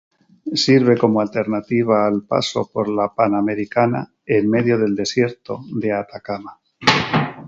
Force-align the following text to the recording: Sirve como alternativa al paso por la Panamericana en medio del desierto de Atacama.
Sirve 0.55 0.97
como 0.97 1.21
alternativa 1.21 2.07
al 2.07 2.23
paso 2.23 2.67
por 2.73 2.89
la 2.89 3.13
Panamericana 3.13 4.11
en 4.25 4.49
medio 4.49 4.79
del 4.79 4.95
desierto 4.95 5.59
de 5.75 5.91
Atacama. 5.91 6.59